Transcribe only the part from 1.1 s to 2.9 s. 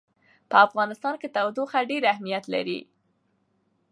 کې تودوخه ډېر اهمیت لري.